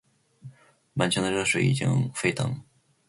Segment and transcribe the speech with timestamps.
[0.95, 2.59] 满腔的热血已经沸腾，